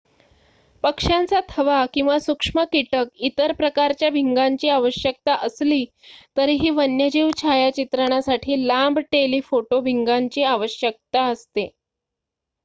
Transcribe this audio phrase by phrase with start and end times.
[0.83, 5.83] पक्ष्यांचा थवा किंवा सूक्ष्म कीटक इतर प्रकारच्या भिंगांची आवश्यकता असली
[6.37, 11.69] तरीही वन्यजीव छायाचित्रणासाठी लांब टेलीफोटो भिंगांची आवश्यकता असते